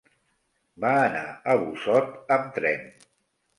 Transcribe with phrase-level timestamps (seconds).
[0.85, 1.21] Va anar
[1.53, 2.91] a Busot amb tren.